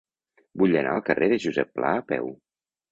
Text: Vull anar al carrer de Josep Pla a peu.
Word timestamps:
Vull 0.61 0.73
anar 0.81 0.95
al 0.95 1.05
carrer 1.11 1.31
de 1.35 1.41
Josep 1.47 1.71
Pla 1.79 1.95
a 2.01 2.05
peu. 2.15 2.35